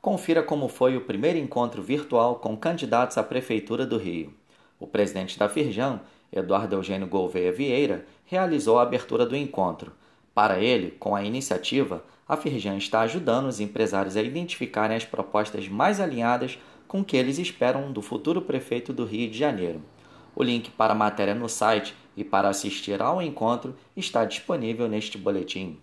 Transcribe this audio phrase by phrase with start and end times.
[0.00, 4.32] Confira como foi o primeiro encontro virtual com candidatos à Prefeitura do Rio.
[4.78, 6.00] O presidente da Firjan,
[6.32, 9.92] Eduardo Eugênio Gouveia Vieira, realizou a abertura do encontro.
[10.34, 15.68] Para ele, com a iniciativa, a Firjan está ajudando os empresários a identificarem as propostas
[15.68, 16.58] mais alinhadas
[16.88, 19.82] com o que eles esperam do futuro prefeito do Rio de Janeiro.
[20.34, 25.18] O link para a matéria no site e para assistir ao encontro está disponível neste
[25.18, 25.78] boletim.